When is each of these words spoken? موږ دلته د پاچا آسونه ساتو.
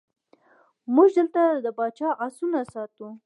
موږ 0.93 1.09
دلته 1.17 1.41
د 1.65 1.67
پاچا 1.77 2.09
آسونه 2.25 2.59
ساتو. 2.73 3.07